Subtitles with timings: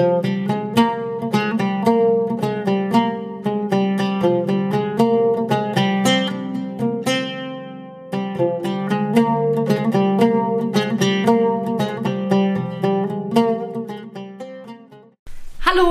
[0.00, 0.06] Hallo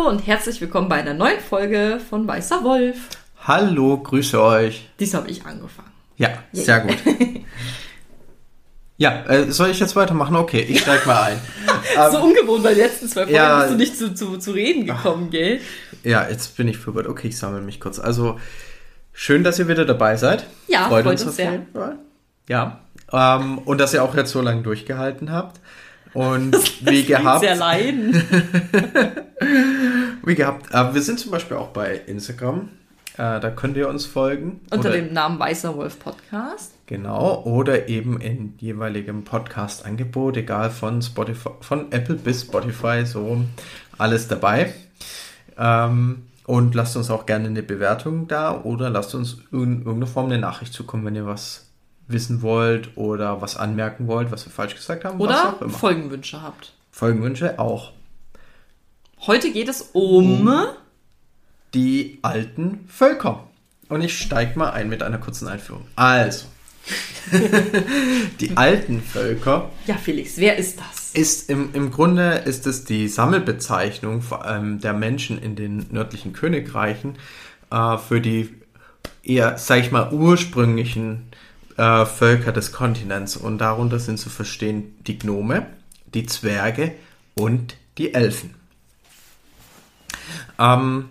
[0.07, 3.09] und herzlich willkommen bei einer neuen Folge von Weißer Wolf.
[3.43, 4.89] Hallo, grüße euch.
[4.99, 5.91] Dies habe ich angefangen.
[6.17, 6.97] Ja, sehr gut.
[8.99, 10.35] Ja, äh, soll ich jetzt weitermachen?
[10.35, 11.39] Okay, ich steig mal ein.
[12.11, 13.59] so ungewohnt, weil die letzten zwei Folgen ja.
[13.59, 15.61] bist du nicht zu, zu, zu reden gekommen, gell?
[16.03, 17.07] Ja, jetzt bin ich verwirrt.
[17.07, 17.97] Okay, ich sammle mich kurz.
[17.97, 18.37] Also,
[19.13, 20.47] schön, dass ihr wieder dabei seid.
[20.67, 21.65] Ja, freut, uns auf sehr.
[21.73, 21.97] Fall.
[22.49, 22.81] Ja,
[23.13, 25.61] ähm, und dass ihr auch jetzt so lange durchgehalten habt.
[26.13, 27.39] Und wie gehabt.
[27.39, 28.13] Sehr leiden.
[30.25, 30.73] wie gehabt.
[30.73, 32.67] Äh, wir sind zum Beispiel auch bei Instagram.
[33.19, 34.61] Äh, da könnt ihr uns folgen.
[34.71, 36.71] Unter Oder- dem Namen Weißer Wolf Podcast.
[36.85, 43.43] Genau, oder eben in jeweiligem Podcast-Angebot, egal von Spotify, von Apple bis Spotify, so
[43.97, 44.73] alles dabei.
[45.57, 50.27] Ähm, und lasst uns auch gerne eine Bewertung da oder lasst uns in irgendeiner Form
[50.27, 51.67] eine Nachricht zukommen, wenn ihr was
[52.07, 55.19] wissen wollt oder was anmerken wollt, was wir falsch gesagt haben.
[55.19, 55.57] Oder.
[55.67, 56.71] Folgenwünsche habt.
[56.89, 57.91] Folgenwünsche auch.
[59.27, 60.49] Heute geht es um.
[61.73, 63.47] Die alten Völker.
[63.89, 65.85] Und ich steige mal ein mit einer kurzen Einführung.
[65.95, 66.45] Also,
[68.39, 71.11] die alten Völker Ja, Felix, wer ist das?
[71.13, 76.33] ist im, im Grunde ist es die Sammelbezeichnung vor allem der Menschen in den nördlichen
[76.33, 77.17] Königreichen
[77.71, 78.55] äh, für die
[79.23, 81.31] eher, sag ich mal, ursprünglichen
[81.77, 83.37] äh, Völker des Kontinents.
[83.37, 85.65] Und darunter sind zu verstehen die Gnome,
[86.13, 86.93] die Zwerge
[87.35, 88.55] und die Elfen.
[90.59, 91.09] Ähm,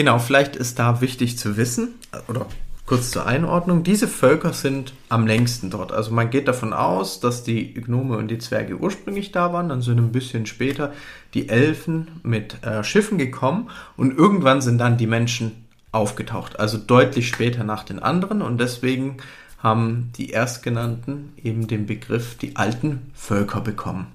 [0.00, 2.46] genau, vielleicht ist da wichtig zu wissen, äh, oder
[2.86, 5.92] kurz zur Einordnung, diese Völker sind am längsten dort.
[5.92, 9.82] Also man geht davon aus, dass die Gnome und die Zwerge ursprünglich da waren, dann
[9.82, 10.94] sind ein bisschen später
[11.34, 17.28] die Elfen mit äh, Schiffen gekommen und irgendwann sind dann die Menschen aufgetaucht, also deutlich
[17.28, 19.18] später nach den anderen und deswegen
[19.58, 24.06] haben die Erstgenannten eben den Begriff die alten Völker bekommen.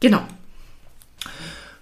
[0.00, 0.22] Genau.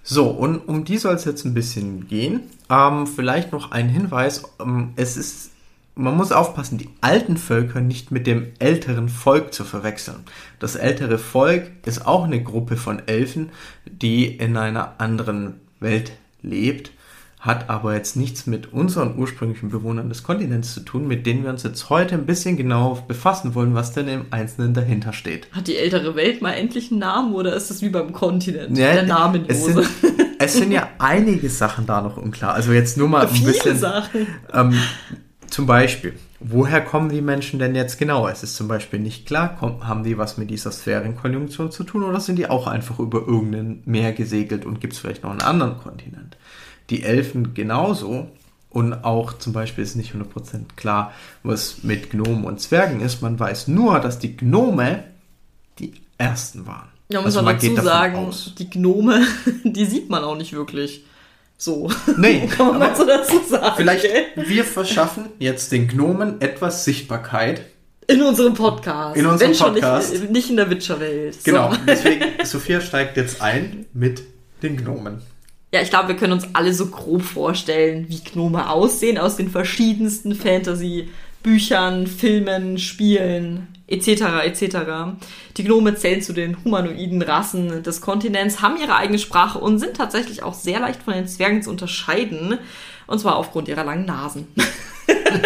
[0.02, 2.42] So, und um die soll es jetzt ein bisschen gehen.
[2.68, 4.42] Ähm, vielleicht noch ein Hinweis.
[4.60, 5.50] Ähm, es ist,
[5.94, 10.24] man muss aufpassen, die alten Völker nicht mit dem älteren Volk zu verwechseln.
[10.58, 13.50] Das ältere Volk ist auch eine Gruppe von Elfen,
[13.84, 16.90] die in einer anderen Welt lebt,
[17.42, 21.50] hat aber jetzt nichts mit unseren ursprünglichen Bewohnern des Kontinents zu tun, mit denen wir
[21.50, 25.48] uns jetzt heute ein bisschen genau befassen wollen, was denn im Einzelnen dahinter steht.
[25.50, 28.78] Hat die ältere Welt mal endlich einen Namen oder ist das wie beim Kontinent?
[28.78, 29.82] Ja, der Es Namenlose.
[29.82, 29.88] sind,
[30.38, 32.54] es sind ja einige Sachen da noch unklar.
[32.54, 33.76] Also jetzt nur mal ein Viele bisschen.
[33.76, 34.28] Sachen.
[34.52, 34.78] Ähm,
[35.50, 38.28] zum Beispiel, woher kommen die Menschen denn jetzt genau?
[38.28, 42.20] Es ist zum Beispiel nicht klar, haben die was mit dieser Sphärenkonjunktion zu tun oder
[42.20, 45.76] sind die auch einfach über irgendein Meer gesegelt und gibt es vielleicht noch einen anderen
[45.78, 46.36] Kontinent?
[46.92, 48.28] Die Elfen genauso.
[48.70, 53.20] Und auch zum Beispiel ist nicht 100% klar, was mit Gnomen und Zwergen ist.
[53.20, 55.04] Man weiß nur, dass die Gnome
[55.78, 56.88] die ersten waren.
[57.10, 58.54] Ja, muss Also man man dazu sagen, aus.
[58.58, 59.26] die Gnome,
[59.64, 61.04] die sieht man auch nicht wirklich.
[61.58, 61.90] So.
[62.16, 63.74] Nee, Kann man mal so dazu sagen.
[63.76, 64.24] Vielleicht, gell?
[64.46, 67.62] wir verschaffen jetzt den Gnomen etwas Sichtbarkeit.
[68.06, 69.16] In unserem Podcast.
[69.16, 70.12] In unserem Wenn Podcast.
[70.12, 71.34] Nicht, nicht in der Witcherwelt.
[71.34, 71.40] So.
[71.44, 74.22] Genau, deswegen, Sophia steigt jetzt ein mit
[74.62, 75.22] den Gnomen.
[75.74, 79.48] Ja, ich glaube, wir können uns alle so grob vorstellen, wie Gnome aussehen aus den
[79.48, 84.44] verschiedensten Fantasy-Büchern, Filmen, Spielen etc.
[84.44, 84.76] etc.
[85.56, 89.96] Die Gnome zählen zu den humanoiden Rassen des Kontinents, haben ihre eigene Sprache und sind
[89.96, 92.58] tatsächlich auch sehr leicht von den Zwergen zu unterscheiden.
[93.06, 94.48] Und zwar aufgrund ihrer langen Nasen.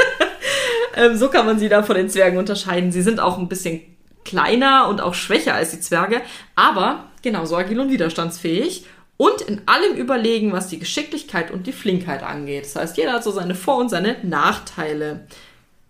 [0.96, 2.90] ähm, so kann man sie da von den Zwergen unterscheiden.
[2.90, 3.80] Sie sind auch ein bisschen
[4.24, 6.20] kleiner und auch schwächer als die Zwerge,
[6.56, 12.22] aber genauso agil und widerstandsfähig und in allem überlegen, was die Geschicklichkeit und die Flinkheit
[12.22, 12.64] angeht.
[12.64, 15.26] Das heißt, jeder hat so seine Vor- und seine Nachteile.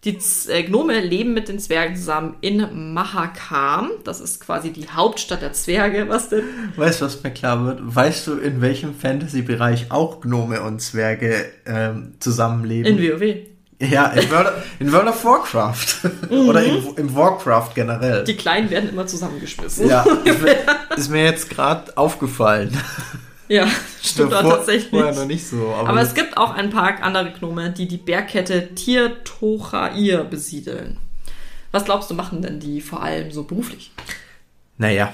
[0.05, 0.17] Die
[0.49, 3.91] äh, Gnome leben mit den Zwergen zusammen in Mahakam.
[4.05, 6.09] Das ist quasi die Hauptstadt der Zwerge.
[6.09, 6.45] Was denn?
[6.77, 7.81] Weißt du, was mir klar wird?
[7.83, 12.99] Weißt du, in welchem Fantasy-Bereich auch Gnome und Zwerge ähm, zusammenleben?
[12.99, 13.37] In WoW.
[13.81, 16.09] ja, in World, in World of Warcraft.
[16.31, 18.23] Oder in, im Warcraft generell.
[18.23, 19.89] Die Kleinen werden immer zusammengeschmissen.
[19.89, 20.57] ja, ist mir,
[20.97, 22.71] ist mir jetzt gerade aufgefallen.
[23.49, 23.67] Ja
[24.03, 24.91] stimmt auch Vor- tatsächlich.
[24.91, 25.69] Vorher noch nicht so.
[25.69, 30.99] Aber, Aber es gibt auch ein paar andere Gnome, die die Bergkette Tirtochair besiedeln.
[31.73, 33.91] Was glaubst du, machen denn die vor allem so beruflich?
[34.79, 35.13] naja,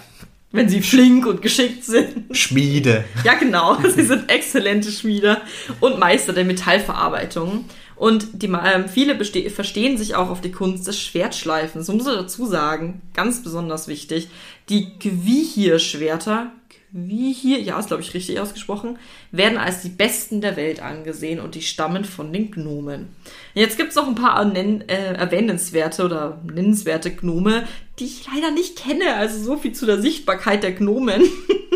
[0.51, 2.37] Wenn sie flink und geschickt sind.
[2.37, 3.05] Schmiede.
[3.25, 3.77] Ja, genau.
[3.95, 5.41] Sie sind exzellente Schmieder
[5.81, 7.65] und Meister der Metallverarbeitung.
[7.97, 9.15] Und die, ähm, viele
[9.51, 11.87] verstehen sich auch auf die Kunst des Schwertschleifens.
[11.87, 14.29] So muss ich dazu sagen, ganz besonders wichtig,
[14.69, 16.51] die Quihir-Schwerter,
[16.93, 18.99] wie hier, ja, ist glaube ich richtig ausgesprochen,
[19.31, 23.09] werden als die besten der Welt angesehen und die stammen von den Gnomen.
[23.55, 27.67] Jetzt gibt es noch ein paar nenn, äh, erwähnenswerte oder nennenswerte Gnome,
[27.99, 29.15] die ich leider nicht kenne.
[29.15, 31.23] Also so viel zu der Sichtbarkeit der Gnomen.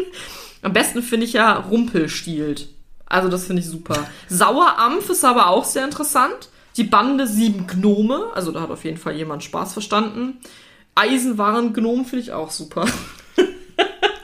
[0.63, 2.69] Am besten finde ich ja Rumpelstielt.
[3.07, 4.07] Also das finde ich super.
[4.29, 6.51] Sauerampf ist aber auch sehr interessant.
[6.77, 10.39] Die Bande Sieben Gnome, also da hat auf jeden Fall jemand Spaß verstanden.
[10.95, 12.85] Eisenwaren-Gnom finde ich auch super.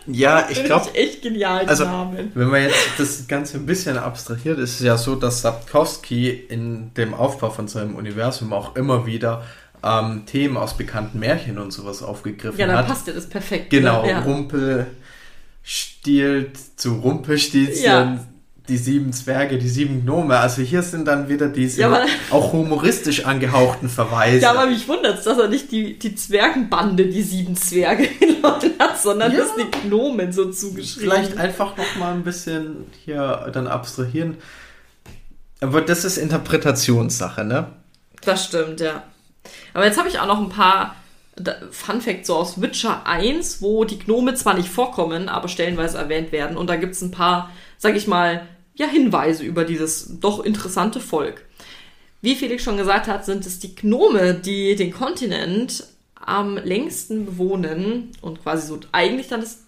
[0.06, 0.94] Ja, ich glaube.
[0.94, 2.32] echt genial, also, Namen.
[2.34, 6.92] wenn man jetzt das Ganze ein bisschen abstrahiert, ist es ja so, dass Sapkowski in
[6.94, 9.44] dem Aufbau von seinem Universum auch immer wieder
[9.84, 12.86] ähm, Themen aus bekannten Märchen und sowas aufgegriffen Ja, dann hat.
[12.88, 13.70] passt ja das perfekt.
[13.70, 14.10] Genau, ne?
[14.10, 14.20] ja.
[14.20, 14.86] Rumpel
[15.62, 18.26] stiehlt zu Rumpelstilzchen, Ja.
[18.72, 20.38] Die sieben Zwerge, die sieben Gnome.
[20.38, 24.38] Also hier sind dann wieder diese Ja, auch humoristisch angehauchten Verweise.
[24.38, 28.98] Ja, aber mich wundert dass er nicht die, die Zwergenbande, die sieben Zwerge genommen hat,
[28.98, 29.40] sondern Ja.
[29.40, 31.10] dass die Gnomen so zugeschrieben.
[31.10, 34.38] Vielleicht einfach noch mal ein bisschen hier dann abstrahieren.
[35.60, 37.66] Aber das ist Interpretationssache, ne?
[38.24, 39.02] Das stimmt, ja.
[39.74, 40.96] Aber jetzt habe ich auch noch ein paar
[41.70, 46.32] Fun Facts so aus Witcher 1, wo die Gnome zwar nicht vorkommen, aber stellenweise erwähnt
[46.32, 46.56] werden.
[46.56, 51.00] Und da gibt es ein paar, sag ich mal, ja, Hinweise über dieses doch interessante
[51.00, 51.44] Volk.
[52.20, 55.84] Wie Felix schon gesagt hat, sind es die Gnome, die den Kontinent
[56.14, 59.58] am längsten bewohnen und quasi so eigentlich dann das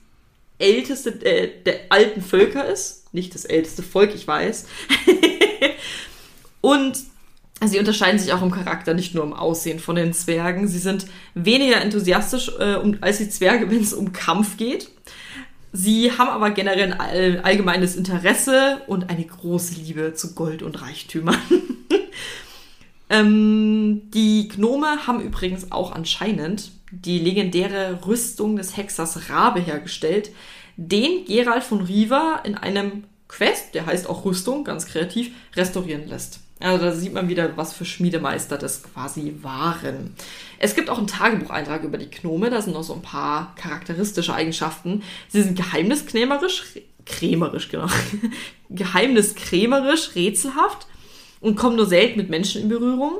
[0.59, 3.13] älteste äh, der alten Völker ist.
[3.13, 4.67] Nicht das älteste Volk, ich weiß.
[6.61, 6.97] und
[7.65, 10.69] sie unterscheiden sich auch im Charakter, nicht nur im Aussehen von den Zwergen.
[10.69, 14.91] Sie sind weniger enthusiastisch äh, als die Zwerge, wenn es um Kampf geht.
[15.77, 20.81] Sie haben aber generell ein all, allgemeines Interesse und eine große Liebe zu Gold und
[20.81, 21.37] Reichtümern.
[23.11, 30.31] ähm, die Gnome haben übrigens auch anscheinend die legendäre Rüstung des Hexers Rabe hergestellt,
[30.77, 36.39] den Gerald von Riva in einem Quest, der heißt auch Rüstung, ganz kreativ, restaurieren lässt.
[36.65, 40.15] Also da sieht man wieder, was für Schmiedemeister das quasi waren.
[40.59, 44.33] Es gibt auch einen Tagebucheintrag über die Gnome, da sind noch so ein paar charakteristische
[44.33, 45.03] Eigenschaften.
[45.29, 46.65] Sie sind geheimniskrämerisch,
[47.05, 47.89] krämerisch, genau,
[48.71, 50.87] geheimniskrämerisch, rätselhaft
[51.41, 53.19] und kommen nur selten mit Menschen in Berührung.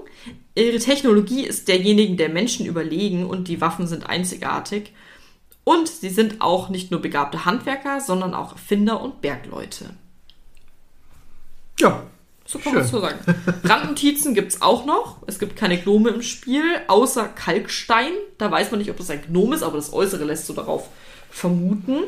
[0.55, 4.95] Ihre Technologie ist derjenigen der Menschen überlegen und die Waffen sind einzigartig.
[5.65, 9.91] Und sie sind auch nicht nur begabte Handwerker, sondern auch Erfinder und Bergleute.
[11.79, 12.05] Ja.
[12.47, 13.19] So kann man es so sagen.
[13.65, 15.19] Randnotizen gibt es auch noch.
[15.27, 18.13] Es gibt keine Gnome im Spiel, außer Kalkstein.
[18.37, 20.89] Da weiß man nicht, ob das ein Gnome ist, aber das Äußere lässt so darauf
[21.31, 22.01] vermuten.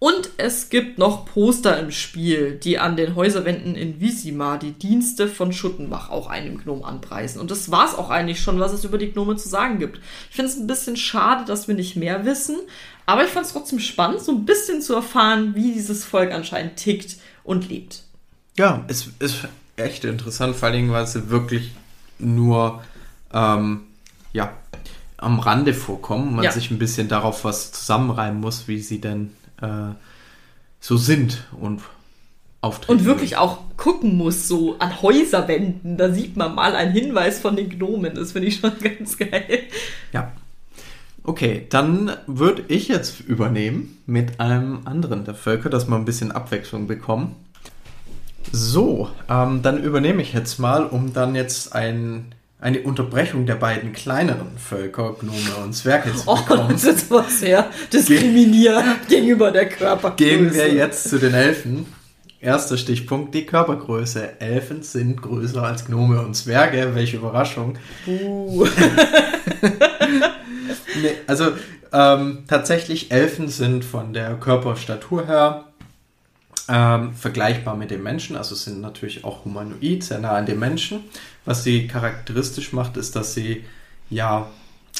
[0.00, 5.28] Und es gibt noch Poster im Spiel, die an den Häuserwänden in Visima die Dienste
[5.28, 7.40] von Schuttenbach auch einem Gnom anpreisen.
[7.40, 10.00] Und das war es auch eigentlich schon, was es über die Gnome zu sagen gibt.
[10.28, 12.56] Ich finde es ein bisschen schade, dass wir nicht mehr wissen,
[13.06, 16.74] aber ich fand es trotzdem spannend, so ein bisschen zu erfahren, wie dieses Volk anscheinend
[16.74, 18.02] tickt und lebt.
[18.56, 21.72] Ja, es ist echt interessant, vor allem, weil sie wirklich
[22.18, 22.82] nur
[23.32, 23.80] ähm,
[24.32, 24.52] ja,
[25.16, 26.52] am Rande vorkommen man Ja.
[26.52, 29.94] sich ein bisschen darauf was zusammenreimen muss, wie sie denn äh,
[30.80, 31.80] so sind und
[32.60, 32.92] auftreten.
[32.92, 35.96] Und wirklich auch gucken muss, so an Häuserwänden.
[35.96, 38.14] Da sieht man mal einen Hinweis von den Gnomen.
[38.14, 39.60] Das finde ich schon ganz geil.
[40.12, 40.32] Ja.
[41.24, 46.32] Okay, dann würde ich jetzt übernehmen mit einem anderen der Völker, dass wir ein bisschen
[46.32, 47.36] Abwechslung bekommen.
[48.52, 53.92] So, ähm, dann übernehme ich jetzt mal, um dann jetzt ein, eine Unterbrechung der beiden
[53.92, 56.68] kleineren Völker, Gnome und Zwerge zu Oh, bekommen.
[56.70, 60.16] das ist aber sehr diskriminierend gegenüber der Körpergröße.
[60.30, 61.86] Gehen wir jetzt zu den Elfen.
[62.40, 64.40] Erster Stichpunkt, die Körpergröße.
[64.40, 66.90] Elfen sind größer als Gnome und Zwerge.
[66.94, 67.78] Welche Überraschung.
[68.06, 68.66] Uh.
[71.00, 71.52] Nee, also
[71.92, 75.64] ähm, tatsächlich, Elfen sind von der Körperstatur her
[76.68, 81.04] ähm, vergleichbar mit dem Menschen, also sind natürlich auch humanoid, sehr nah an dem Menschen.
[81.44, 83.64] Was sie charakteristisch macht, ist, dass sie
[84.10, 84.48] ja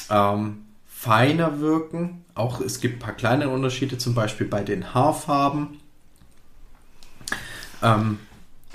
[0.09, 2.25] ähm, feiner wirken.
[2.35, 5.79] Auch es gibt ein paar kleine Unterschiede, zum Beispiel bei den Haarfarben.
[7.81, 8.19] Ähm,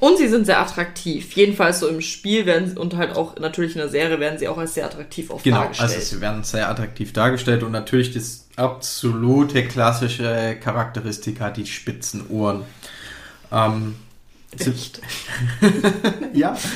[0.00, 1.32] Und sie sind sehr attraktiv.
[1.34, 4.46] Jedenfalls so im Spiel werden sie, und halt auch natürlich in der Serie werden sie
[4.46, 5.90] auch als sehr attraktiv oft Genau, dargestellt.
[5.92, 12.64] also sie werden sehr attraktiv dargestellt und natürlich das absolute klassische Charakteristika, die spitzen Ohren.
[13.50, 13.96] Ähm,
[14.58, 15.00] Echt?
[16.32, 16.56] ja.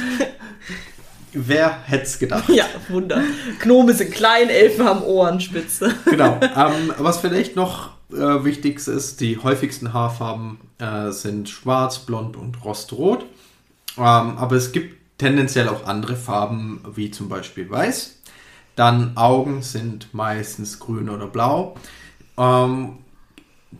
[1.33, 2.49] Wer hätte es gedacht?
[2.49, 3.23] Ja, Wunder.
[3.61, 5.95] Gnome sind klein, Elfen haben Ohrenspitze.
[6.05, 6.39] Genau.
[6.43, 12.62] Ähm, was vielleicht noch äh, wichtig ist, die häufigsten Haarfarben äh, sind schwarz, blond und
[12.65, 13.25] rostrot.
[13.97, 14.05] Ähm,
[14.37, 18.19] aber es gibt tendenziell auch andere Farben, wie zum Beispiel weiß.
[18.77, 21.77] Dann Augen sind meistens grün oder blau.
[22.37, 22.99] Ähm,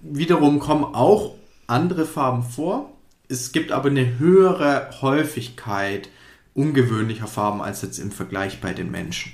[0.03, 1.35] wiederum kommen auch
[1.67, 2.91] andere Farben vor.
[3.29, 6.09] Es gibt aber eine höhere Häufigkeit
[6.55, 9.33] ungewöhnlicher Farben als jetzt im Vergleich bei den Menschen.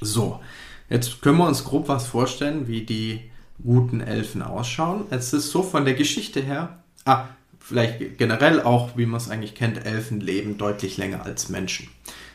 [0.00, 0.40] So,
[0.88, 3.30] jetzt können wir uns grob was vorstellen, wie die
[3.62, 5.04] guten Elfen ausschauen.
[5.10, 7.26] Es ist so von der Geschichte her, ah,
[7.60, 11.88] vielleicht generell auch, wie man es eigentlich kennt, Elfen leben deutlich länger als Menschen,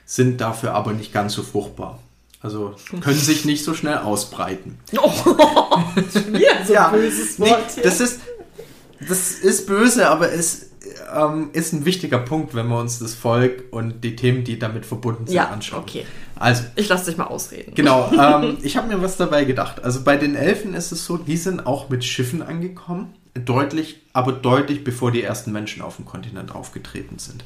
[0.06, 2.00] sind dafür aber nicht ganz so fruchtbar.
[2.40, 4.78] Also können sich nicht so schnell ausbreiten.
[4.96, 5.12] Oh,
[6.28, 7.76] wieder so ja, böses Wort.
[7.76, 8.22] Nee, das ist
[9.00, 10.72] das ist böse, aber es
[11.16, 14.86] ähm, ist ein wichtiger Punkt, wenn wir uns das Volk und die Themen, die damit
[14.86, 15.82] verbunden sind, ja, anschauen.
[15.82, 16.06] Okay.
[16.36, 17.74] Also, ich lasse dich mal ausreden.
[17.76, 18.12] Genau.
[18.18, 19.84] Ähm, ich habe mir was dabei gedacht.
[19.84, 24.32] Also bei den Elfen ist es so, die sind auch mit Schiffen angekommen, deutlich, aber
[24.32, 27.44] deutlich bevor die ersten Menschen auf dem Kontinent aufgetreten sind.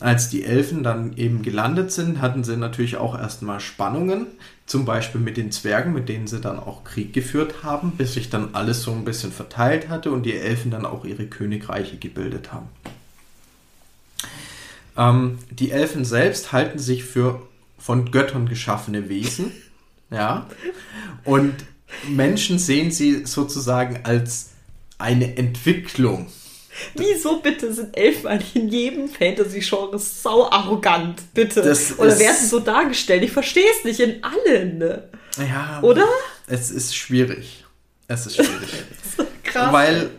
[0.00, 4.26] Als die Elfen dann eben gelandet sind, hatten sie natürlich auch erstmal Spannungen,
[4.72, 8.30] zum Beispiel mit den Zwergen, mit denen sie dann auch Krieg geführt haben, bis sich
[8.30, 12.54] dann alles so ein bisschen verteilt hatte und die Elfen dann auch ihre Königreiche gebildet
[12.54, 12.70] haben.
[14.96, 17.42] Ähm, die Elfen selbst halten sich für
[17.76, 19.52] von Göttern geschaffene Wesen,
[20.10, 20.46] ja,
[21.24, 21.52] und
[22.08, 24.52] Menschen sehen sie sozusagen als
[24.96, 26.28] eine Entwicklung
[26.94, 31.22] Wieso bitte sind Elfen eigentlich in jedem Fantasy-Genre sau arrogant?
[31.34, 31.62] Bitte.
[31.62, 33.22] Das Oder werden sie so dargestellt?
[33.22, 34.78] Ich verstehe es nicht in allen.
[34.78, 35.08] Ne?
[35.38, 35.80] Ja.
[35.82, 36.06] Oder?
[36.46, 37.64] Es ist schwierig.
[38.08, 38.84] Es ist schwierig.
[39.44, 39.72] Krass.
[39.72, 40.10] Weil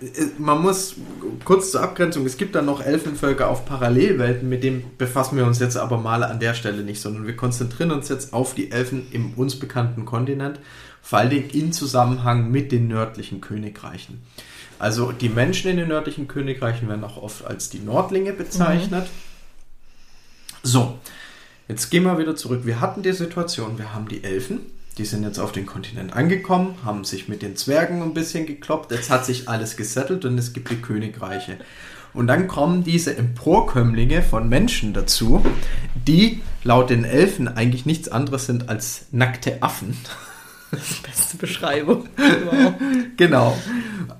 [0.00, 0.96] äh, man muss
[1.44, 5.58] kurz zur Abgrenzung, es gibt dann noch Elfenvölker auf Parallelwelten, mit dem befassen wir uns
[5.58, 9.06] jetzt aber mal an der Stelle nicht, sondern wir konzentrieren uns jetzt auf die Elfen
[9.12, 10.60] im uns bekannten Kontinent,
[11.02, 14.22] vor allem in Zusammenhang mit den nördlichen Königreichen.
[14.80, 19.04] Also die Menschen in den nördlichen Königreichen werden auch oft als die Nordlinge bezeichnet.
[19.04, 20.58] Mhm.
[20.62, 20.98] So,
[21.68, 22.62] jetzt gehen wir wieder zurück.
[22.64, 24.60] Wir hatten die Situation, wir haben die Elfen,
[24.96, 28.90] die sind jetzt auf den Kontinent angekommen, haben sich mit den Zwergen ein bisschen gekloppt,
[28.90, 31.58] jetzt hat sich alles gesettelt und es gibt die Königreiche.
[32.14, 35.44] Und dann kommen diese Emporkömmlinge von Menschen dazu,
[36.08, 39.94] die laut den Elfen eigentlich nichts anderes sind als nackte Affen.
[40.70, 42.08] Das ist die beste Beschreibung.
[43.16, 43.56] Genau.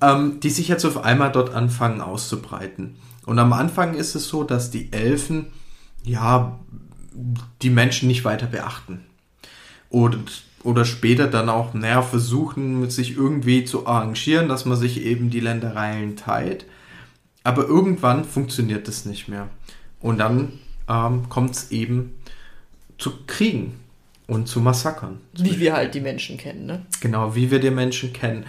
[0.01, 2.97] Ähm, die sich jetzt auf einmal dort anfangen auszubreiten.
[3.27, 5.47] Und am Anfang ist es so, dass die Elfen,
[6.03, 6.59] ja,
[7.63, 9.01] die Menschen nicht weiter beachten.
[9.89, 15.31] Und, oder später dann auch, naja, versuchen, sich irgendwie zu arrangieren, dass man sich eben
[15.31, 16.67] die Ländereien teilt.
[17.45, 19.49] Aber irgendwann funktioniert das nicht mehr.
[20.01, 20.53] Und dann
[20.89, 22.15] ähm, kommt es eben
[22.99, 23.80] zu Kriegen
[24.31, 25.21] und zu Massakern.
[25.37, 26.87] Wie wir halt die Menschen kennen, ne?
[27.01, 28.47] Genau, wie wir die Menschen kennen.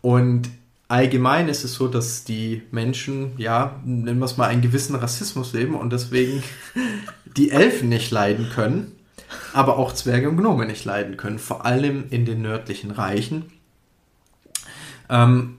[0.00, 0.48] Und
[0.86, 5.52] allgemein ist es so, dass die Menschen, ja, nennen wir es mal, einen gewissen Rassismus
[5.52, 6.44] leben und deswegen
[7.36, 8.92] die Elfen nicht leiden können,
[9.52, 13.46] aber auch Zwerge und Gnome nicht leiden können, vor allem in den nördlichen Reichen.
[15.10, 15.58] Ähm,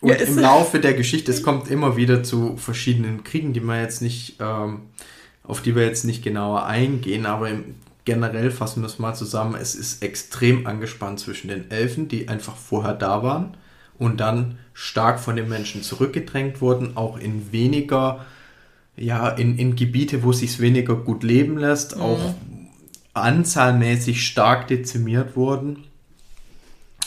[0.00, 3.80] und ja, im Laufe der Geschichte, es kommt immer wieder zu verschiedenen Kriegen, die man
[3.80, 4.80] jetzt nicht, ähm,
[5.44, 9.56] auf die wir jetzt nicht genauer eingehen, aber im generell fassen wir es mal zusammen,
[9.60, 13.56] es ist extrem angespannt zwischen den Elfen, die einfach vorher da waren
[13.98, 18.24] und dann stark von den Menschen zurückgedrängt wurden, auch in weniger,
[18.96, 22.02] ja, in, in Gebiete, wo es sich weniger gut leben lässt, mhm.
[22.02, 22.34] auch
[23.12, 25.84] anzahlmäßig stark dezimiert wurden.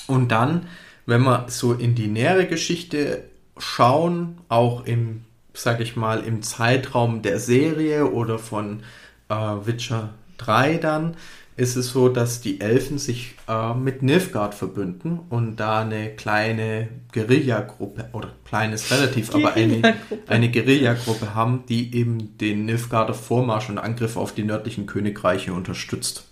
[0.05, 0.67] Und dann,
[1.05, 3.23] wenn wir so in die nähere Geschichte
[3.57, 8.81] schauen, auch im, sag ich mal, im Zeitraum der Serie oder von
[9.29, 11.15] äh, Witcher 3 dann
[11.59, 16.87] ist es so, dass die Elfen sich äh, mit Nilfgaard verbünden und da eine kleine
[17.11, 19.95] Guerillagruppe, oder kleines relativ, aber eine,
[20.27, 26.23] eine Guerillagruppe haben, die eben den Nilfgaarder Vormarsch und Angriff auf die nördlichen Königreiche unterstützt.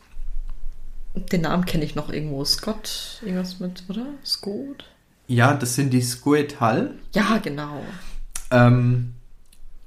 [1.15, 2.45] Den Namen kenne ich noch irgendwo.
[2.45, 4.05] Scott, irgendwas mit, oder?
[4.23, 4.85] Scott?
[5.27, 6.93] Ja, das sind die Squetal.
[7.13, 7.81] Ja, genau.
[8.49, 9.13] Ähm,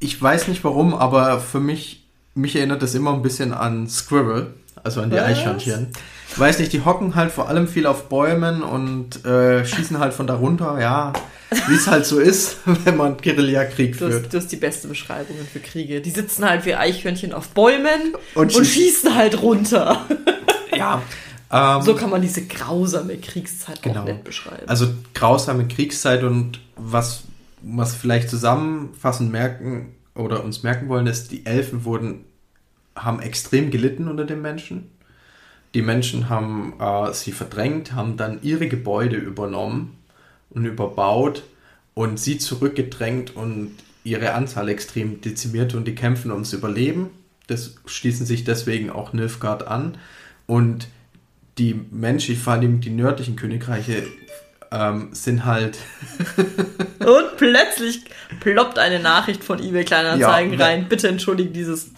[0.01, 2.00] ich weiß nicht warum, aber für mich
[2.41, 5.25] mich erinnert das immer ein bisschen an Squirrel, also an die Was?
[5.25, 5.89] Eichhörnchen.
[6.33, 10.15] Ich weiß nicht, die hocken halt vor allem viel auf Bäumen und äh, schießen halt
[10.15, 11.13] von darunter, ja,
[11.69, 14.13] wie es halt so ist, wenn man Guerillakrieg führt.
[14.13, 16.01] Du hast, du hast die beste Beschreibung für Kriege.
[16.01, 20.07] Die sitzen halt wie Eichhörnchen auf Bäumen und, und schießen halt runter.
[20.77, 21.03] ja.
[21.53, 24.03] Ähm, so kann man diese grausame Kriegszeit genau.
[24.03, 24.69] auch nett beschreiben.
[24.69, 27.25] Also grausame Kriegszeit und was,
[27.61, 32.25] was vielleicht zusammenfassend merken oder uns merken wollen, ist, die Elfen wurden,
[32.97, 34.91] haben extrem gelitten unter den Menschen.
[35.75, 39.97] Die Menschen haben äh, sie verdrängt, haben dann ihre Gebäude übernommen
[40.51, 41.45] und überbaut
[41.95, 47.11] und sie zurückgedrängt und ihre Anzahl extrem dezimiert und die kämpfen ums Überleben.
[47.47, 49.99] Das schließen sich deswegen auch Nilfgaard an.
[50.47, 50.89] Und
[51.59, 54.05] die Menschen, vor allem die nördlichen Königreiche,
[54.73, 55.79] ähm, sind halt.
[57.01, 58.03] Und plötzlich
[58.41, 60.89] ploppt eine Nachricht von eBay Kleinanzeigen Ja, rein.
[60.89, 61.91] Bitte entschuldigt dieses.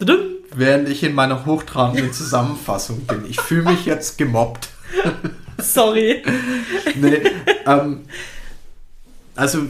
[0.55, 3.25] Während ich in meiner hochtrabenden Zusammenfassung bin.
[3.29, 4.69] Ich fühle mich jetzt gemobbt.
[5.59, 6.23] Sorry.
[6.95, 7.23] Nee,
[7.67, 8.02] ähm,
[9.35, 9.61] also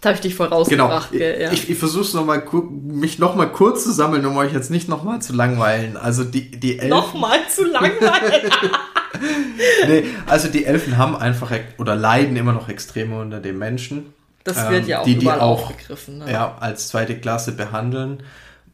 [0.00, 1.00] Da habe ich dich voll Genau.
[1.10, 1.52] gell, ja.
[1.52, 4.70] Ich, ich versuche noch mal, ku- mich noch mal kurz zu sammeln, um euch jetzt
[4.70, 5.96] nicht noch mal zu langweilen.
[5.96, 8.52] Also die, die Elfen, Nochmal zu langweilig.
[9.86, 14.12] nee, also die Elfen haben einfach oder leiden immer noch extrem unter den Menschen.
[14.44, 16.18] Das Ähm, wird ja auch die, die auch, aufgegriffen.
[16.18, 16.32] Ne?
[16.32, 18.22] Ja, als zweite Klasse behandeln.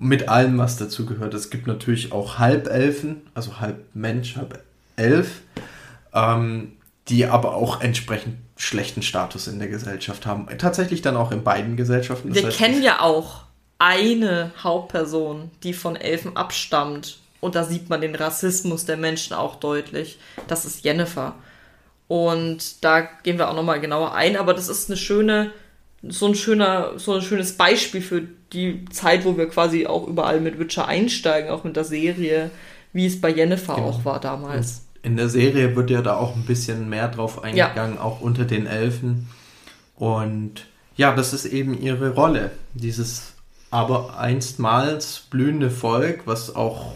[0.01, 1.35] Mit allem, was dazu gehört.
[1.35, 4.63] Es gibt natürlich auch Halbelfen, also halb Mensch, halb
[4.97, 5.41] Elf,
[6.15, 6.73] ähm,
[7.09, 10.47] die aber auch entsprechend schlechten Status in der Gesellschaft haben.
[10.59, 12.29] Tatsächlich dann auch in beiden Gesellschaften.
[12.29, 13.43] Das Wir heißt, kennen ja auch
[13.79, 17.19] eine Hauptperson, die von Elfen abstammt.
[17.41, 20.19] Und da sieht man den Rassismus der Menschen auch deutlich.
[20.49, 21.35] Das ist Jennifer.
[22.09, 24.37] Und da gehen wir auch nochmal genauer ein.
[24.37, 25.53] Aber das ist eine schöne,
[26.03, 30.41] so ein schöner, so ein schönes Beispiel für die Zeit, wo wir quasi auch überall
[30.41, 32.51] mit Witcher einsteigen, auch mit der Serie,
[32.93, 33.89] wie es bei Jennifer Genau.
[33.89, 34.83] auch war damals.
[35.03, 38.67] In der Serie wird ja da auch ein bisschen mehr drauf eingegangen, auch unter den
[38.67, 39.29] Elfen.
[39.97, 40.67] Und
[40.97, 42.51] ja, das ist eben ihre Rolle.
[42.75, 43.35] Dieses
[43.71, 46.95] aber einstmals blühende Volk, was auch,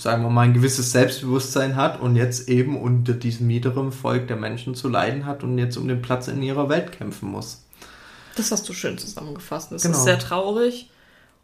[0.00, 4.36] sagen wir mal, ein gewisses Selbstbewusstsein hat und jetzt eben unter diesem niederen Volk der
[4.36, 7.64] Menschen zu leiden hat und jetzt um den Platz in ihrer Welt kämpfen muss.
[8.36, 9.72] Das hast du schön zusammengefasst.
[9.72, 9.96] Das Genau.
[9.96, 10.88] ist sehr traurig.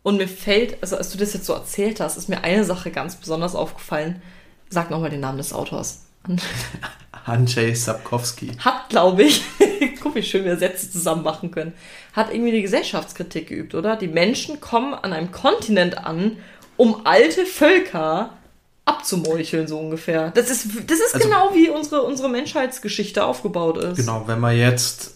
[0.02, 2.90] Und mir fällt, also als du das jetzt so erzählt hast, ist mir eine Sache
[2.90, 4.22] ganz besonders aufgefallen.
[4.70, 6.04] Sag nochmal den Namen des Autors.
[7.26, 8.52] Andrzej Sapkowski.
[8.58, 9.42] Hat, glaube ich,
[10.00, 11.72] guck wie schön wir Sätze zusammen machen können,
[12.12, 13.96] hat irgendwie die Gesellschaftskritik geübt, oder?
[13.96, 16.36] Die Menschen kommen an einem Kontinent an,
[16.76, 18.30] um alte Völker
[18.87, 20.31] abzumeucheln, so ungefähr.
[20.31, 23.97] Das ist, das ist Also- genau wie unsere, unsere Menschheitsgeschichte aufgebaut ist.
[23.99, 25.12] Genau, wenn man jetzt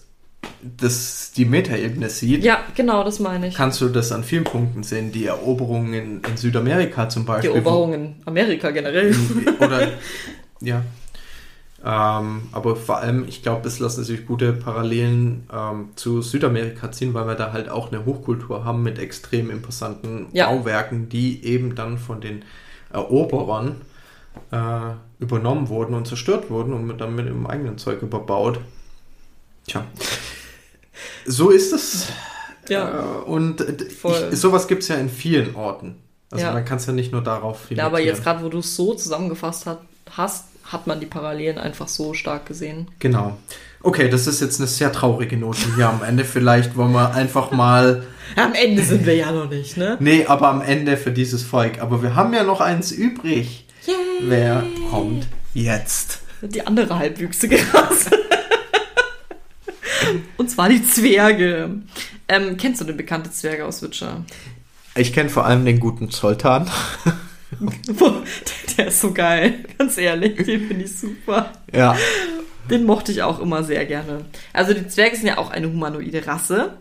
[0.62, 3.55] das, die Metaebene sieht, Ja, genau, das meine ich.
[3.55, 5.11] kannst du das an vielen Punkten sehen.
[5.12, 7.51] Die Eroberungen in, in Südamerika zum Die Beispiel.
[7.53, 9.14] Eroberung in Amerika generell.
[9.61, 9.88] Oder,
[10.61, 10.83] ja.
[11.83, 17.14] Ähm, aber vor allem, ich glaube, es lassen sich gute Parallelen ähm, zu Südamerika ziehen,
[17.14, 20.51] weil wir da halt auch eine Hochkultur haben mit extrem imposanten Ja.
[20.51, 22.42] Bauwerken, die eben dann von den
[22.92, 23.81] Eroberern
[24.53, 28.59] äh, übernommen wurden und zerstört wurden und mit- dann mit dem eigenen Zeug überbaut.
[29.66, 29.85] Tja.
[31.26, 32.09] So ist es.
[32.68, 32.88] Ja.
[32.88, 35.96] Äh, und ich, sowas gibt es ja in vielen Orten.
[36.31, 36.53] Also Ja.
[36.53, 38.16] man kann es ja nicht nur darauf Ja, aber limitieren.
[38.16, 39.81] jetzt gerade, wo du es so zusammengefasst hat,
[40.16, 42.88] hast, hat man die Parallelen einfach so stark gesehen.
[43.00, 43.37] Genau.
[43.83, 46.24] Okay, das ist jetzt eine sehr traurige Note hier am Ende.
[46.24, 48.05] Vielleicht wollen wir einfach mal.
[48.37, 49.97] Am Ende sind wir ja noch nicht, ne?
[50.01, 51.81] Nee, aber am Ende für dieses Volk.
[51.81, 53.66] Aber wir haben ja noch eins übrig.
[53.87, 53.95] Yay!
[54.23, 56.21] Wer kommt jetzt?
[56.43, 58.11] Die andere halbwüchsige Rasse.
[60.37, 61.71] Und zwar die Zwerge.
[62.29, 64.25] Ähm, kennst du den bekannten Zwerge aus Witcher?
[64.95, 66.71] Ich kenne vor allem den guten Zoltan.
[68.79, 71.53] Der ist so geil, ganz ehrlich, den finde ich super.
[71.75, 71.97] Ja.
[72.71, 74.25] Den mochte ich auch immer sehr gerne.
[74.53, 76.75] Also die Zwerge sind ja auch eine humanoide Rasse.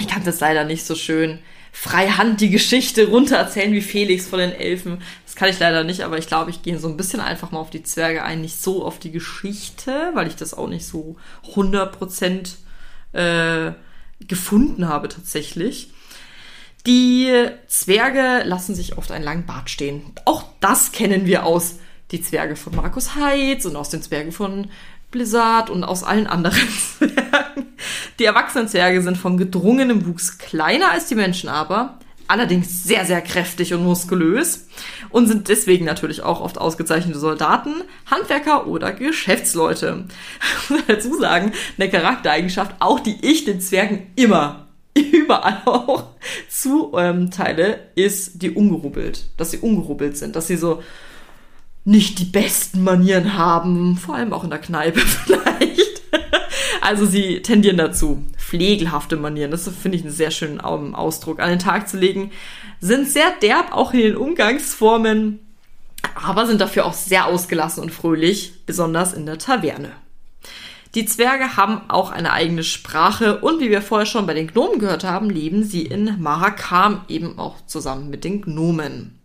[0.00, 1.40] Ich kann das leider nicht so schön
[1.74, 5.02] freihand die Geschichte runter erzählen wie Felix von den Elfen.
[5.26, 7.58] Das kann ich leider nicht, aber ich glaube, ich gehe so ein bisschen einfach mal
[7.58, 11.16] auf die Zwerge ein, nicht so auf die Geschichte, weil ich das auch nicht so
[11.54, 12.54] 100%
[13.12, 13.72] äh,
[14.20, 15.90] gefunden habe tatsächlich.
[16.86, 17.28] Die
[17.66, 20.12] Zwerge lassen sich oft einen langen Bart stehen.
[20.24, 21.80] Auch das kennen wir aus
[22.12, 24.70] die Zwerge von Markus Heitz und aus den Zwergen von
[25.14, 27.66] Blizzard und aus allen anderen Zwergen.
[28.18, 33.20] Die erwachsenen Zwerge sind von gedrungenem Wuchs kleiner als die Menschen aber, allerdings sehr, sehr
[33.20, 34.66] kräftig und muskulös
[35.10, 37.74] und sind deswegen natürlich auch oft ausgezeichnete Soldaten,
[38.06, 40.06] Handwerker oder Geschäftsleute.
[40.64, 46.08] Ich muss dazu sagen, eine Charaktereigenschaft, auch die ich den Zwergen immer überall auch
[46.48, 49.26] zuteile, ist die ungerubbelt.
[49.36, 50.82] Dass sie ungerubbelt sind, dass sie so
[51.84, 56.02] nicht die besten Manieren haben, vor allem auch in der Kneipe vielleicht.
[56.80, 61.48] Also sie tendieren dazu, pflegelhafte Manieren, das finde ich einen sehr schönen Au- Ausdruck, an
[61.50, 62.30] den Tag zu legen,
[62.80, 65.38] sind sehr derb auch in den Umgangsformen,
[66.14, 69.92] aber sind dafür auch sehr ausgelassen und fröhlich, besonders in der Taverne.
[70.94, 74.78] Die Zwerge haben auch eine eigene Sprache und wie wir vorher schon bei den Gnomen
[74.78, 79.18] gehört haben, leben sie in Marakam eben auch zusammen mit den Gnomen.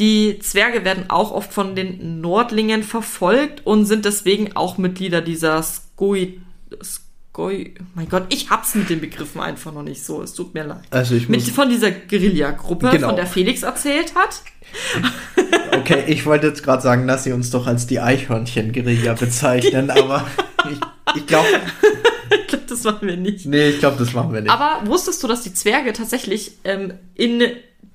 [0.00, 5.62] Die Zwerge werden auch oft von den Nordlingen verfolgt und sind deswegen auch Mitglieder dieser
[5.62, 6.38] Skoi...
[6.82, 7.74] Skoi...
[7.94, 10.22] Mein Gott, ich hab's mit den Begriffen einfach noch nicht so.
[10.22, 10.84] Es tut mir leid.
[10.90, 13.08] Also ich Mit, muss, von dieser Guerilla-Gruppe, Genau.
[13.08, 14.42] von der Felix erzählt hat.
[15.78, 20.26] okay, ich wollte jetzt gerade sagen, dass sie uns doch als die Eichhörnchen-Guerilla bezeichnen, aber
[20.70, 20.78] ich,
[21.16, 21.46] ich glaube,
[22.40, 23.44] ich glaube, das machen wir nicht.
[23.44, 24.50] nee, ich glaube, das machen wir nicht.
[24.50, 27.42] Aber wusstest du, dass die Zwerge tatsächlich ähm, in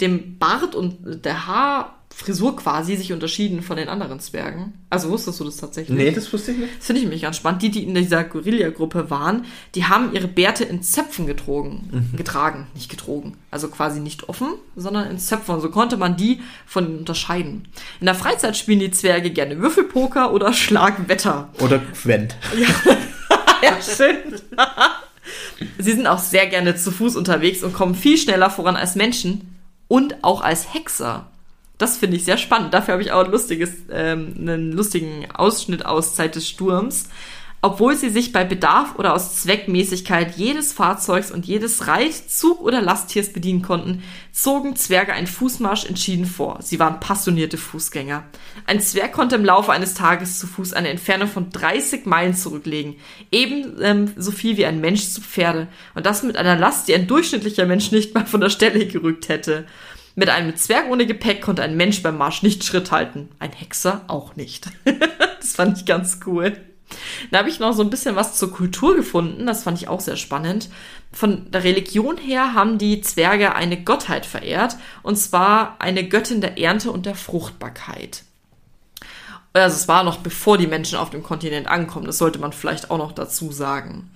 [0.02, 4.74] dem Bart und der Haarfrisur quasi sich unterschieden von den anderen Zwergen?
[4.90, 5.98] Also wusstest du das tatsächlich?
[5.98, 6.78] nee, das wusste ich nicht.
[6.78, 7.62] Das finde ich mich ganz spannend.
[7.62, 12.90] Die, die in dieser Guerilla-Gruppe waren, die haben ihre Bärte in Zöpfen getrogen, getragen, nicht
[12.90, 13.38] getrogen.
[13.52, 15.56] Also quasi nicht offen, sondern in Zöpfen.
[15.56, 17.68] Und so konnte man die von ihnen unterscheiden.
[18.00, 21.50] In der Freizeit spielen die Zwerge gerne Würfelpoker oder Schlagwetter.
[21.60, 22.36] Oder Gwent.
[23.64, 24.18] Ja, schön.
[25.80, 29.55] Sie sind auch sehr gerne zu Fuß unterwegs und kommen viel schneller voran als Menschen
[29.88, 31.28] und auch als Hexer.
[31.78, 32.74] Das finde ich sehr spannend.
[32.74, 37.10] Dafür habe ich auch ein lustiges, ähm, einen lustigen Ausschnitt aus Zeit des Sturms.
[37.62, 42.80] Obwohl sie sich bei Bedarf oder aus Zweckmäßigkeit jedes Fahrzeugs und jedes Reit-, Zug- oder
[42.80, 46.60] Lasttiers bedienen konnten, zogen Zwerge einen Fußmarsch entschieden vor.
[46.62, 48.24] Sie waren passionierte Fußgänger.
[48.68, 52.98] Ein Zwerg konnte im Laufe eines Tages zu Fuß eine Entfernung von 30 Meilen zurücklegen.
[53.32, 55.68] Eben ähm, so viel wie ein Mensch zu Pferde.
[55.96, 59.28] Und das mit einer Last, die ein durchschnittlicher Mensch nicht mal von der Stelle gerückt
[59.28, 59.66] hätte.
[60.14, 63.30] Mit einem Zwerg ohne Gepäck konnte ein Mensch beim Marsch nicht Schritt halten.
[63.40, 64.68] Ein Hexer auch nicht.
[65.40, 66.56] das fand ich ganz cool.
[67.32, 69.46] Da habe ich noch so ein bisschen was zur Kultur gefunden.
[69.46, 70.70] Das fand ich auch sehr spannend.
[71.12, 74.78] Von der Religion her haben die Zwerge eine Gottheit verehrt.
[75.04, 78.24] Und zwar eine Göttin der Ernte und der Fruchtbarkeit.
[79.54, 82.06] Also es war noch bevor die Menschen auf dem Kontinent ankommen.
[82.06, 84.12] Das sollte man vielleicht auch noch dazu sagen.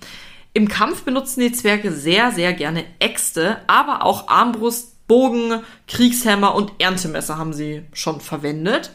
[0.52, 6.70] Im Kampf benutzen die Zwerge sehr, sehr gerne Äxte, aber auch Armbrust, Bogen, Kriegshämmer und
[6.78, 8.92] Erntemesser haben sie schon verwendet.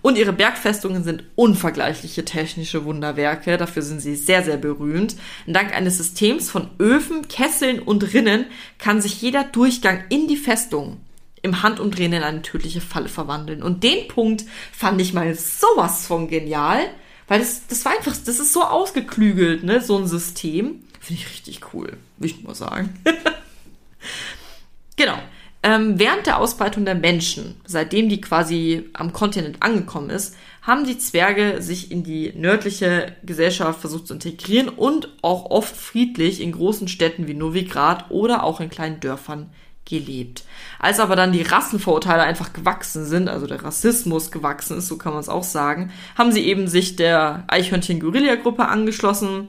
[0.00, 3.58] Und ihre Bergfestungen sind unvergleichliche technische Wunderwerke.
[3.58, 5.16] Dafür sind sie sehr, sehr berühmt.
[5.46, 8.46] Dank eines Systems von Öfen, Kesseln und Rinnen
[8.78, 11.02] kann sich jeder Durchgang in die Festung
[11.42, 13.62] im Handumdrehen in eine tödliche Falle verwandeln.
[13.62, 16.80] Und den Punkt fand ich mal sowas von genial,
[17.26, 20.82] weil das, das war einfach, das ist so ausgeklügelt, ne, so ein System.
[20.98, 22.98] Finde ich richtig cool, will ich nur sagen.
[24.96, 25.18] genau.
[25.62, 30.98] Ähm, während der Ausbreitung der Menschen, seitdem die quasi am Kontinent angekommen ist, haben die
[30.98, 36.86] Zwerge sich in die nördliche Gesellschaft versucht zu integrieren und auch oft friedlich in großen
[36.86, 39.50] Städten wie Novigrad oder auch in kleinen Dörfern
[39.88, 40.44] gelebt.
[40.78, 45.12] Als aber dann die Rassenvorurteile einfach gewachsen sind, also der Rassismus gewachsen ist, so kann
[45.12, 49.48] man es auch sagen, haben sie eben sich der Eichhörnchen-Guerilla-Gruppe angeschlossen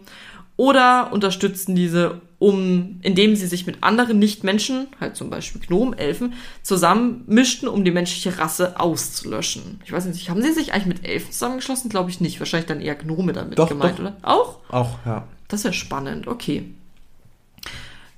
[0.60, 6.34] oder unterstützten diese, um, indem sie sich mit anderen Nichtmenschen, halt zum Beispiel Gnomen, Elfen,
[6.63, 9.80] zusammenmischten, um die menschliche Rasse auszulöschen.
[9.86, 11.89] Ich weiß nicht, haben sie sich eigentlich mit Elfen zusammengeschlossen?
[11.89, 12.39] Glaube ich nicht.
[12.41, 14.04] Wahrscheinlich dann eher Gnome damit Doch, gemeint, doch.
[14.04, 14.17] oder?
[14.22, 14.58] Auch?
[14.67, 15.26] Auch, ja.
[15.48, 16.65] Das ist ja spannend, okay.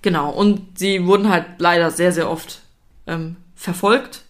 [0.02, 2.62] Genau, und sie wurden halt leider sehr, sehr oft
[3.06, 4.24] ähm, verfolgt.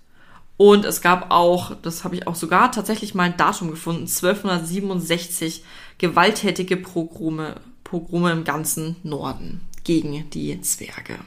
[0.57, 5.63] Und es gab auch, das habe ich auch sogar tatsächlich mal ein Datum gefunden, 1267
[5.97, 7.55] gewalttätige Pogrome,
[7.91, 11.19] Pogrome im ganzen Norden gegen die Zwerge.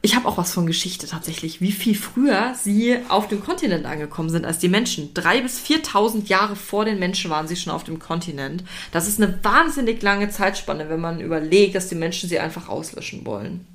[0.00, 4.30] Ich habe auch was von Geschichte tatsächlich, wie viel früher sie auf dem Kontinent angekommen
[4.30, 5.12] sind als die Menschen.
[5.12, 8.64] Drei bis 4.000 Jahre vor den Menschen waren sie schon auf dem Kontinent.
[8.90, 13.26] Das ist eine wahnsinnig lange Zeitspanne, wenn man überlegt, dass die Menschen sie einfach auslöschen
[13.26, 13.66] wollen.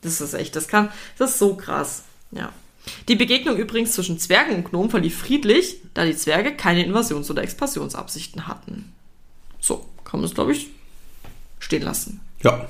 [0.00, 2.02] Das ist echt, das kann, das ist so krass.
[2.32, 2.52] Ja.
[3.06, 7.44] Die Begegnung übrigens zwischen Zwergen und Gnomen verlief friedlich, da die Zwerge keine Invasions- oder
[7.44, 8.92] Expansionsabsichten hatten.
[10.08, 10.68] Kann man es, glaube ich,
[11.58, 12.20] stehen lassen.
[12.42, 12.66] Ja.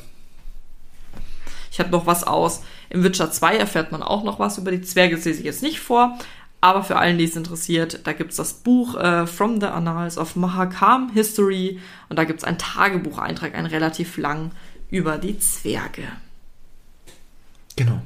[1.70, 2.62] Ich habe noch was aus.
[2.90, 5.62] Im Witcher 2 erfährt man auch noch was über die Zwerge, das lese ich jetzt
[5.62, 6.18] nicht vor.
[6.60, 10.18] Aber für allen, die es interessiert, da gibt es das Buch äh, From the Annals
[10.18, 14.50] of Mahakam History und da gibt es einen Tagebucheintrag, einen relativ lang,
[14.90, 16.04] über die Zwerge.
[17.76, 18.00] Genau.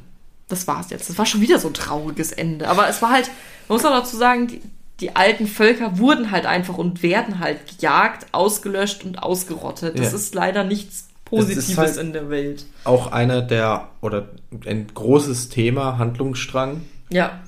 [0.49, 1.09] Das war's jetzt.
[1.09, 2.69] Das war schon wieder so ein trauriges Ende.
[2.69, 3.31] Aber es war halt,
[3.69, 4.61] man muss auch dazu sagen, die,
[5.03, 9.99] die alten Völker wurden halt einfach und werden halt gejagt, ausgelöscht und ausgerottet.
[9.99, 10.17] Das Ja.
[10.17, 12.65] ist leider nichts Positives halt- in der Welt.
[12.85, 14.29] Auch einer der, oder
[14.67, 17.41] ein großes Thema, Handlungsstrang, Ja,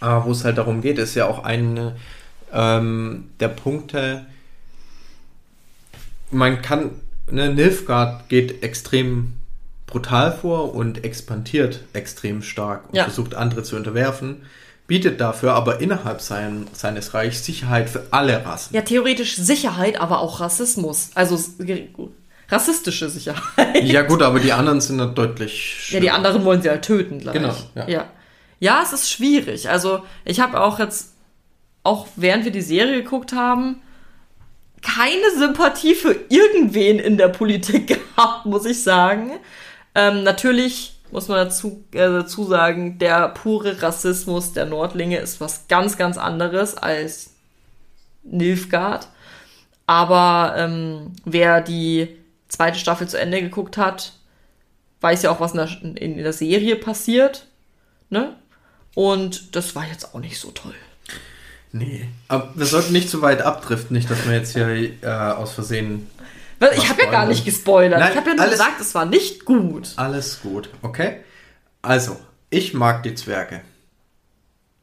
[0.00, 1.96] äh, wo es halt darum geht, ist ja auch eine
[2.50, 4.24] ähm, der Punkte,
[6.30, 6.92] man kann,
[7.30, 9.34] ne, Nilfgaard geht extrem
[9.86, 13.04] brutal vor und expandiert extrem stark und Ja.
[13.04, 14.42] versucht andere zu unterwerfen,
[14.88, 18.74] bietet dafür aber innerhalb sein, seines Reichs Sicherheit für alle Rassen.
[18.74, 21.10] Ja, theoretisch Sicherheit, aber auch Rassismus.
[21.14, 21.38] Also
[22.50, 23.84] rassistische Sicherheit.
[23.84, 26.00] Ja gut, aber die anderen sind dann deutlich Ja, schlimmer.
[26.00, 27.34] die anderen wollen sie halt töten gleich.
[27.34, 27.88] Genau, ja.
[27.88, 28.04] ja.
[28.60, 29.68] Ja, es ist schwierig.
[29.70, 31.12] Also, ich habe auch jetzt,
[31.84, 33.80] auch während wir die Serie geguckt haben,
[34.82, 39.32] keine Sympathie für irgendwen in der Politik gehabt, muss ich sagen.
[39.94, 45.68] Ähm, natürlich muss man dazu, äh, dazu sagen, der pure Rassismus der Nordlinge ist was
[45.68, 47.30] ganz, ganz anderes als
[48.24, 49.08] Nilfgaard.
[49.86, 52.16] Aber ähm, wer die
[52.48, 54.12] zweite Staffel zu Ende geguckt hat,
[55.00, 57.46] weiß ja auch, was in der, in, der Serie passiert.
[58.10, 58.34] Ne?
[58.94, 60.74] Und das war jetzt auch nicht so toll.
[61.72, 62.08] Nee.
[62.28, 64.68] Aber wir sollten nicht zu weit abdriften, nicht, dass wir jetzt hier
[65.02, 66.08] äh, aus Versehen.
[66.76, 68.00] Ich habe ja gar nicht gespoilert.
[68.00, 69.92] Nein, ich habe ja nur alles- gesagt, es war nicht gut.
[69.96, 71.20] Alles gut, okay?
[71.82, 72.16] Also,
[72.50, 73.60] ich mag die Zwerge.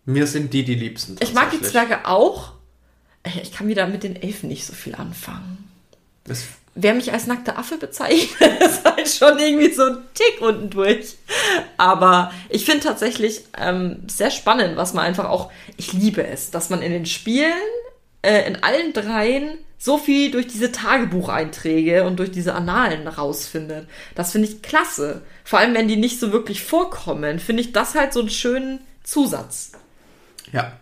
[0.06, 1.18] Mir sind die die liebsten.
[1.20, 1.62] Ich mag die.
[1.62, 2.54] Zwerge auch.
[3.24, 5.68] Äh, Ich kann wieder mit den Elfen nicht so viel anfangen.
[6.24, 6.44] Das,
[6.78, 11.16] Wer mich als nackter Affe bezeichnet, ist halt schon irgendwie so ein Tick unten durch.
[11.78, 16.70] Aber ich finde tatsächlich ähm, sehr spannend, was man einfach auch, ich liebe es, dass
[16.70, 17.54] man in den Spielen,
[18.26, 23.88] äh, in allen dreien, so viel durch diese Tagebucheinträge und durch diese Annalen rausfindet.
[24.16, 25.22] Das finde ich klasse.
[25.44, 28.80] Vor allem, wenn die nicht so wirklich vorkommen, finde ich das halt so einen schönen
[29.04, 29.74] Zusatz.
[30.52, 30.74] ja.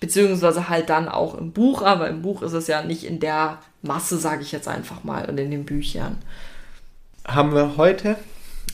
[0.00, 3.58] Beziehungsweise halt dann auch im Buch, aber im Buch ist es ja nicht in der
[3.82, 6.18] Masse, sage ich jetzt einfach mal, und in den Büchern.
[7.26, 8.14] Haben wir heute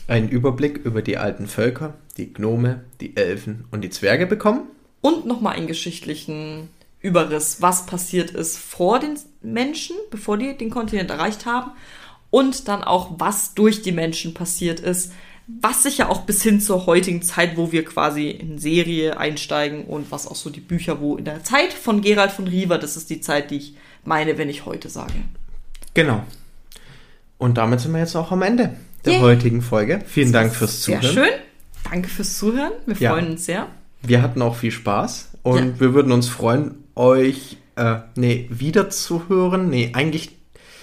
[0.07, 4.69] einen Überblick über die alten Völker, die Gnome, die Elfen und die Zwerge bekommen?
[5.01, 6.69] Und nochmal einen geschichtlichen
[7.05, 11.71] Überriss, was passiert ist vor den Menschen, bevor die den Kontinent erreicht haben.
[12.31, 15.13] Und dann auch, was durch die Menschen passiert ist.
[15.47, 19.85] Was sich ja auch bis hin zur heutigen Zeit, wo wir quasi in Serie einsteigen
[19.85, 22.97] und was auch so die Bücher, wo in der Zeit von Gerald von Riva, das
[22.97, 25.13] ist die Zeit, die ich meine, wenn ich heute sage.
[25.93, 26.23] Genau.
[27.37, 29.21] Und damit sind wir jetzt auch am Ende der Yay.
[29.21, 30.01] heutigen Folge.
[30.07, 31.15] Vielen Dank fürs Sehr Zuhören.
[31.15, 31.41] schön.
[31.91, 32.73] Danke fürs Zuhören.
[32.87, 33.11] Wir Ja.
[33.13, 33.67] freuen uns sehr.
[34.01, 35.81] Wir hatten auch viel Spaß und Ja.
[35.81, 39.69] wir würden uns freuen, euch äh, nee, wieder zu hören.
[39.71, 40.31] Nee, eigentlich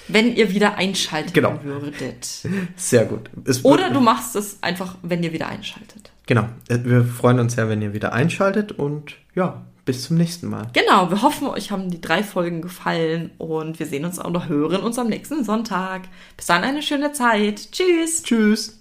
[0.07, 1.59] Wenn ihr wieder einschalten Genau.
[1.63, 2.27] würdet.
[2.75, 3.29] sehr gut.
[3.45, 6.11] Es Oder wird- du machst es einfach, wenn ihr wieder einschaltet.
[6.27, 6.49] Genau.
[6.69, 10.67] Äh, Wir freuen uns sehr, wenn ihr wieder einschaltet und ja, bis zum nächsten Mal.
[10.73, 14.47] Genau, wir hoffen, euch haben die drei Folgen gefallen und wir sehen uns auch noch
[14.49, 16.03] hören uns am nächsten Sonntag.
[16.37, 17.71] Bis dann eine schöne Zeit.
[17.71, 18.21] Tschüss.
[18.23, 18.77] Tschüss.